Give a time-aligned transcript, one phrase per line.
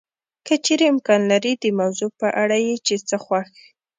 [0.45, 3.49] که چېرې امکان لري د موضوع په اړه یې چې څه خوښ